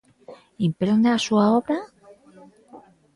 Impregna 0.67 1.09
a 1.13 1.23
súa 1.25 1.45
obra? 1.59 1.77